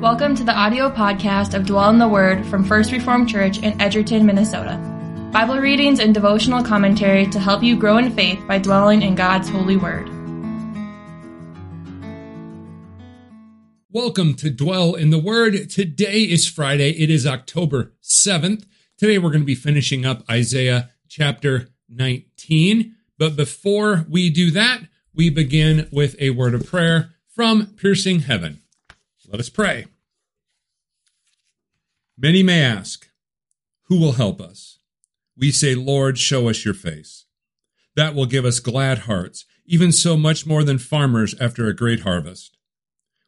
[0.00, 3.78] Welcome to the audio podcast of Dwell in the Word from First Reformed Church in
[3.78, 4.78] Edgerton, Minnesota.
[5.30, 9.50] Bible readings and devotional commentary to help you grow in faith by dwelling in God's
[9.50, 10.08] holy word.
[13.90, 15.68] Welcome to Dwell in the Word.
[15.68, 16.92] Today is Friday.
[16.92, 18.64] It is October 7th.
[18.96, 22.94] Today we're going to be finishing up Isaiah chapter 19.
[23.18, 24.80] But before we do that,
[25.14, 28.59] we begin with a word of prayer from Piercing Heaven.
[29.30, 29.86] Let us pray.
[32.18, 33.08] Many may ask,
[33.84, 34.78] Who will help us?
[35.36, 37.26] We say, Lord, show us your face.
[37.94, 42.00] That will give us glad hearts, even so much more than farmers after a great
[42.00, 42.56] harvest.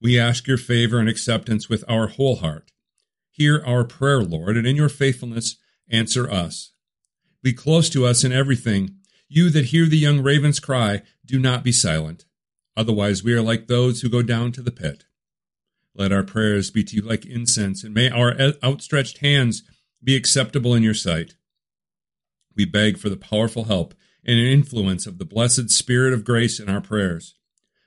[0.00, 2.70] We ask your favor and acceptance with our whole heart.
[3.32, 5.56] Hear our prayer, Lord, and in your faithfulness,
[5.90, 6.70] answer us.
[7.42, 8.96] Be close to us in everything.
[9.28, 12.24] You that hear the young raven's cry, do not be silent.
[12.76, 15.04] Otherwise, we are like those who go down to the pit.
[15.94, 19.62] Let our prayers be to you like incense, and may our outstretched hands
[20.02, 21.34] be acceptable in your sight.
[22.54, 23.94] We beg for the powerful help
[24.24, 27.34] and influence of the blessed Spirit of grace in our prayers.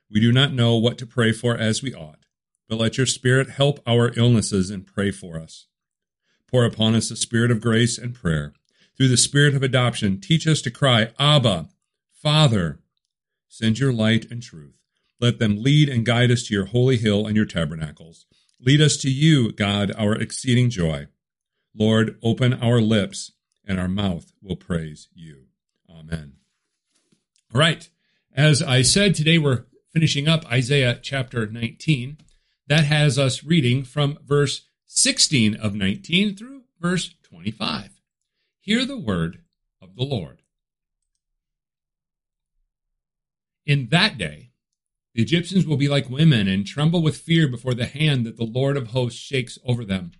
[0.10, 2.26] We do not know what to pray for as we ought,
[2.68, 5.68] but let your Spirit help our illnesses and pray for us.
[6.48, 8.54] Pour upon us the Spirit of grace and prayer.
[8.98, 11.70] Through the Spirit of adoption, teach us to cry, Abba,
[12.12, 12.80] Father.
[13.48, 14.81] Send your light and truth
[15.22, 18.26] let them lead and guide us to your holy hill and your tabernacles.
[18.60, 21.08] Lead us to you, God, our exceeding joy.
[21.76, 23.32] Lord, open our lips,
[23.66, 25.46] and our mouth will praise you.
[25.90, 26.34] Amen.
[27.54, 27.88] All right.
[28.36, 32.18] As I said, today we're finishing up Isaiah chapter 19.
[32.68, 37.92] That has us reading from verse 16 of 19 through verse 25.
[38.60, 39.42] Hear the word
[39.82, 40.42] of the Lord.
[43.66, 44.51] In that day,
[45.14, 48.46] the Egyptians will be like women and tremble with fear before the hand that the
[48.46, 50.12] Lord of hosts shakes over them.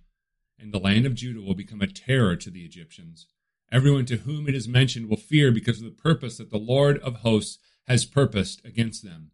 [0.58, 3.26] And the land of Judah will become a terror to the Egyptians.
[3.72, 6.98] Everyone to whom it is mentioned will fear because of the purpose that the Lord
[6.98, 7.58] of hosts
[7.88, 9.30] has purposed against them.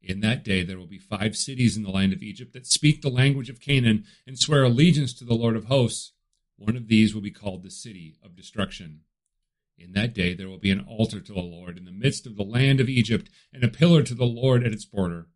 [0.00, 3.02] In that day there will be five cities in the land of Egypt that speak
[3.02, 6.12] the language of Canaan and swear allegiance to the Lord of hosts.
[6.56, 9.00] One of these will be called the city of destruction.
[9.76, 12.36] In that day there will be an altar to the Lord in the midst of
[12.36, 15.28] the land of Egypt, and a pillar to the Lord at its border.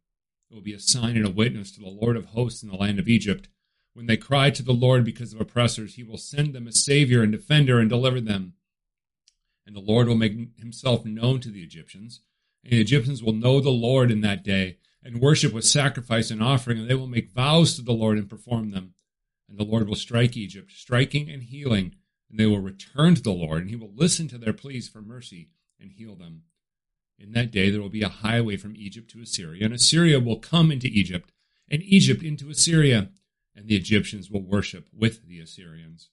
[0.51, 2.77] It will be a sign and a witness to the Lord of hosts in the
[2.77, 3.49] land of Egypt.
[3.95, 7.23] When they cry to the Lord because of oppressors, he will send them a Savior
[7.23, 8.55] and defender and deliver them.
[9.67, 12.23] And the Lord will make himself known to the Egyptians.
[12.63, 16.43] And the Egyptians will know the Lord in that day, and worship with sacrifice and
[16.43, 18.95] offering, and they will make vows to the Lord and perform them.
[19.49, 21.97] And the Lord will strike Egypt, striking and healing
[22.31, 25.01] and they will return to the Lord, and he will listen to their pleas for
[25.01, 25.49] mercy
[25.81, 26.43] and heal them.
[27.19, 30.39] In that day there will be a highway from Egypt to Assyria, and Assyria will
[30.39, 31.33] come into Egypt,
[31.69, 33.11] and Egypt into Assyria,
[33.55, 36.11] and the Egyptians will worship with the Assyrians.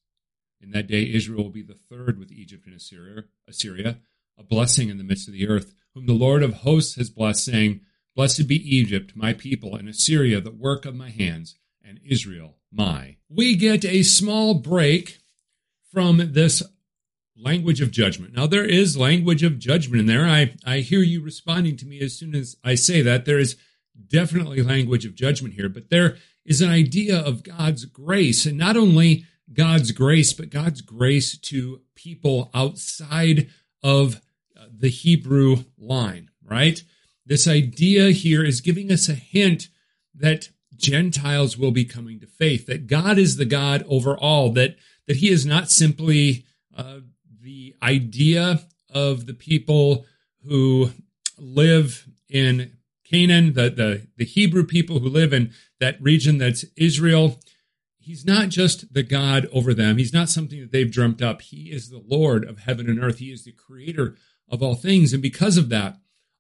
[0.60, 4.00] In that day Israel will be the third with Egypt and Assyria, Assyria,
[4.38, 7.46] a blessing in the midst of the earth, whom the Lord of hosts has blessed,
[7.46, 7.82] saying,
[8.16, 13.18] Blessed be Egypt, my people, and Assyria, the work of my hands, and Israel, my.
[13.30, 15.20] We get a small break
[15.96, 16.62] from this
[17.38, 18.34] language of judgment.
[18.34, 20.26] Now, there is language of judgment in there.
[20.28, 23.24] I, I hear you responding to me as soon as I say that.
[23.24, 23.56] There is
[24.10, 28.76] definitely language of judgment here, but there is an idea of God's grace, and not
[28.76, 29.24] only
[29.54, 33.50] God's grace, but God's grace to people outside
[33.82, 34.16] of
[34.60, 36.84] uh, the Hebrew line, right?
[37.26, 39.70] This idea here is giving us a hint
[40.14, 44.76] that Gentiles will be coming to faith, that God is the God over all, that
[45.08, 46.46] that he is not simply
[46.76, 47.00] uh,
[47.42, 50.06] the idea of the people
[50.48, 50.92] who
[51.38, 52.72] live in
[53.04, 57.40] Canaan, the, the, the Hebrew people who live in that region that's Israel.
[58.00, 59.98] He's not just the God over them.
[59.98, 61.42] He's not something that they've dreamt up.
[61.42, 63.20] He is the Lord of heaven and earth.
[63.20, 64.16] He is the creator
[64.50, 65.14] of all things.
[65.14, 65.98] And because of that,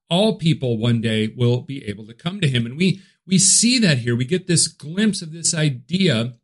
[0.09, 2.65] all people one day will be able to come to him.
[2.65, 4.15] And we, we see that here.
[4.15, 6.35] We get this glimpse of this idea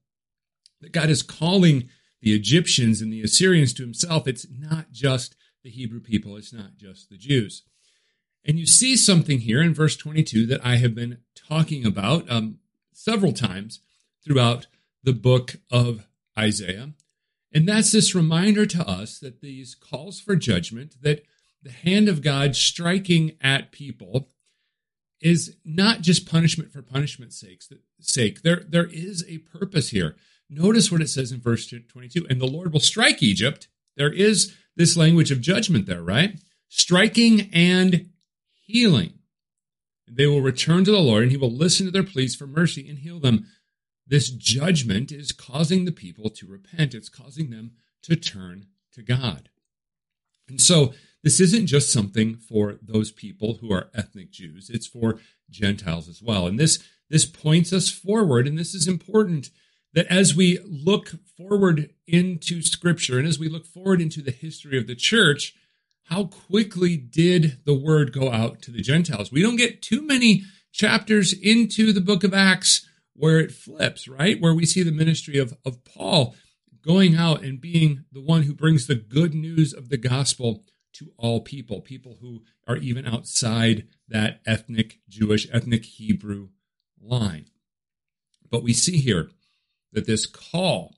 [0.81, 1.89] that God is calling
[2.21, 4.27] the Egyptians and the Assyrians to himself.
[4.27, 7.63] It's not just the Hebrew people, it's not just the Jews.
[8.43, 12.57] And you see something here in verse 22 that I have been talking about um,
[12.93, 13.81] several times
[14.23, 14.67] throughout
[15.03, 16.07] the book of
[16.37, 16.93] Isaiah.
[17.53, 21.23] And that's this reminder to us that these calls for judgment, that
[21.61, 24.29] the hand of God striking at people
[25.19, 27.43] is not just punishment for punishment's
[27.99, 28.41] sake.
[28.41, 30.15] There, there is a purpose here.
[30.53, 33.69] Notice what it says in verse 22 and the Lord will strike Egypt.
[33.95, 36.39] There is this language of judgment there, right?
[36.67, 38.09] Striking and
[38.65, 39.13] healing.
[40.09, 42.87] They will return to the Lord and he will listen to their pleas for mercy
[42.89, 43.47] and heal them.
[44.05, 46.93] this judgment is causing the people to repent.
[46.93, 47.71] It's causing them
[48.03, 49.47] to turn to God.
[50.49, 50.93] And so
[51.23, 54.69] this isn't just something for those people who are ethnic Jews.
[54.69, 55.19] It's for
[55.49, 56.45] Gentiles as well.
[56.45, 58.47] And this, this points us forward.
[58.47, 59.49] And this is important
[59.93, 64.77] that as we look forward into scripture and as we look forward into the history
[64.77, 65.55] of the church,
[66.05, 69.31] how quickly did the word go out to the Gentiles?
[69.31, 74.39] We don't get too many chapters into the book of Acts where it flips, right?
[74.39, 76.35] Where we see the ministry of, of Paul
[76.83, 81.11] going out and being the one who brings the good news of the gospel to
[81.17, 86.49] all people, people who are even outside that ethnic Jewish, ethnic Hebrew
[86.99, 87.45] line.
[88.49, 89.29] But we see here
[89.93, 90.95] that this call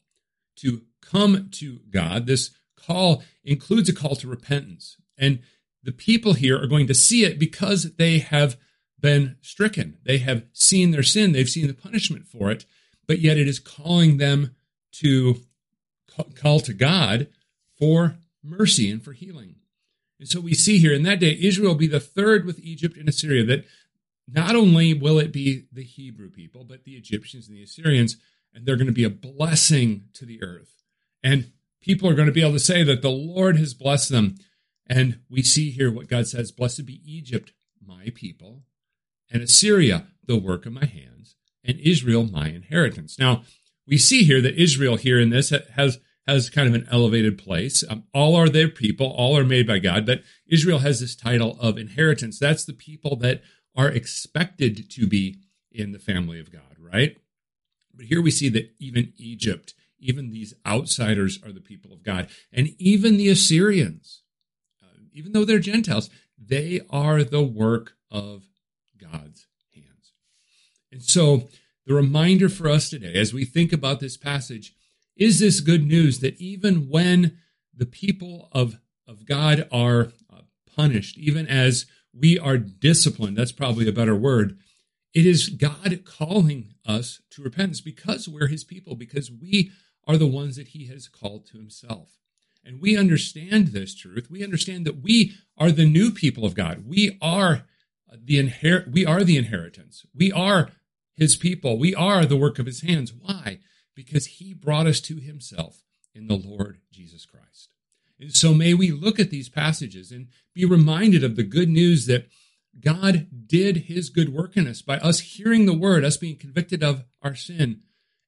[0.57, 4.97] to come to God, this call includes a call to repentance.
[5.17, 5.39] And
[5.83, 8.57] the people here are going to see it because they have
[8.99, 9.97] been stricken.
[10.03, 12.65] They have seen their sin, they've seen the punishment for it,
[13.07, 14.55] but yet it is calling them
[14.93, 15.41] to
[16.39, 17.27] call to God
[17.77, 19.55] for mercy and for healing.
[20.19, 22.95] And so we see here in that day, Israel will be the third with Egypt
[22.95, 23.65] and Assyria, that
[24.27, 28.17] not only will it be the Hebrew people, but the Egyptians and the Assyrians,
[28.53, 30.83] and they're going to be a blessing to the earth.
[31.23, 31.51] And
[31.81, 34.35] people are going to be able to say that the Lord has blessed them.
[34.87, 37.53] And we see here what God says Blessed be Egypt,
[37.85, 38.63] my people,
[39.31, 43.17] and Assyria, the work of my hands, and Israel, my inheritance.
[43.17, 43.43] Now,
[43.87, 47.83] we see here that Israel here in this has has kind of an elevated place.
[47.89, 51.57] Um, all are their people, all are made by God, but Israel has this title
[51.59, 52.39] of inheritance.
[52.39, 53.41] That's the people that
[53.75, 55.39] are expected to be
[55.71, 57.17] in the family of God, right?
[57.93, 62.27] But here we see that even Egypt, even these outsiders are the people of God,
[62.51, 64.23] and even the Assyrians,
[64.81, 68.43] uh, even though they're Gentiles, they are the work of
[68.99, 70.13] God's hands.
[70.91, 71.49] And so,
[71.85, 74.73] the reminder for us today, as we think about this passage,
[75.15, 77.37] is this good news that even when
[77.75, 80.41] the people of, of God are uh,
[80.75, 84.57] punished, even as we are disciplined, that's probably a better word,
[85.13, 89.71] it is God calling us to repentance because we're his people, because we
[90.07, 92.17] are the ones that he has called to himself.
[92.65, 94.31] And we understand this truth.
[94.31, 96.85] We understand that we are the new people of God.
[96.87, 97.65] We are
[98.11, 100.05] the inher- we are the inheritance.
[100.15, 100.71] We are
[101.15, 101.77] his people.
[101.77, 103.13] We are the work of his hands.
[103.13, 103.59] Why?
[103.95, 105.83] Because he brought us to himself
[106.15, 107.69] in the Lord Jesus Christ.
[108.19, 112.05] And so may we look at these passages and be reminded of the good news
[112.05, 112.27] that
[112.79, 116.83] God did his good work in us by us hearing the word, us being convicted
[116.83, 117.81] of our sin,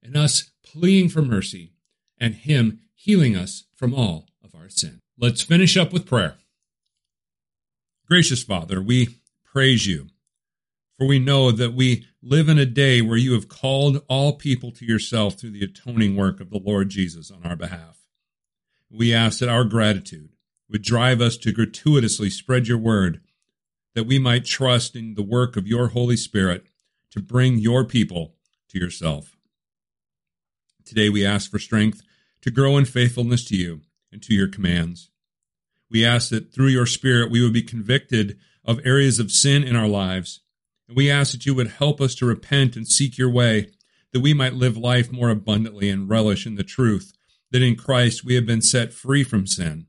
[0.04, 1.74] and us pleading for mercy,
[2.20, 5.02] and him healing us from all of our sin.
[5.18, 6.38] Let's finish up with prayer.
[8.08, 10.08] Gracious Father, we praise you.
[10.98, 14.72] For we know that we live in a day where you have called all people
[14.72, 17.98] to yourself through the atoning work of the Lord Jesus on our behalf.
[18.90, 20.30] We ask that our gratitude
[20.70, 23.22] would drive us to gratuitously spread your word,
[23.96, 26.68] that we might trust in the work of your Holy Spirit
[27.12, 28.36] to bring your people
[28.70, 29.36] to yourself.
[30.86, 32.04] Today we ask for strength
[32.42, 33.82] to grow in faithfulness to you
[34.12, 35.10] and to your commands.
[35.90, 39.76] We ask that through your Spirit we would be convicted of areas of sin in
[39.76, 40.42] our lives.
[40.88, 43.70] And we ask that you would help us to repent and seek your way,
[44.12, 47.14] that we might live life more abundantly and relish in the truth
[47.52, 49.88] that in Christ we have been set free from sin.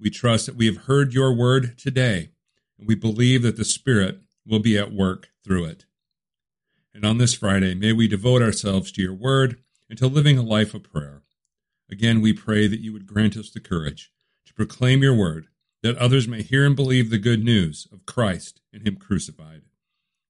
[0.00, 2.30] We trust that we have heard your word today,
[2.78, 5.84] and we believe that the Spirit will be at work through it.
[6.94, 10.42] And on this Friday, may we devote ourselves to your word and to living a
[10.42, 11.22] life of prayer.
[11.90, 14.10] Again, we pray that you would grant us the courage
[14.46, 15.48] to proclaim your word
[15.82, 19.62] that others may hear and believe the good news of Christ and Him crucified.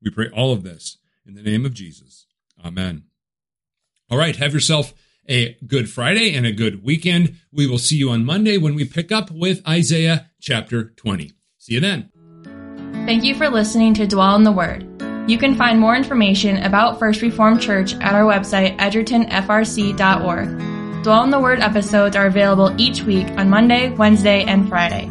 [0.03, 2.27] We pray all of this in the name of Jesus.
[2.63, 3.05] Amen.
[4.11, 4.93] All right, have yourself
[5.29, 7.37] a good Friday and a good weekend.
[7.51, 11.33] We will see you on Monday when we pick up with Isaiah chapter 20.
[11.59, 12.11] See you then.
[13.07, 14.85] Thank you for listening to Dwell in the Word.
[15.31, 21.05] You can find more information about First Reformed Church at our website, edgertonfrc.org.
[21.05, 25.05] Dwell in the Word episodes are available each week on Monday, Wednesday, and Friday.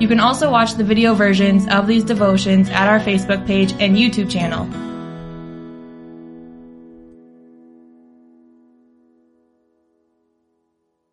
[0.00, 3.96] You can also watch the video versions of these devotions at our Facebook page and
[3.96, 4.64] YouTube channel